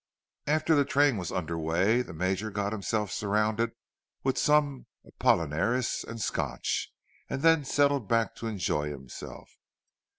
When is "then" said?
7.43-7.63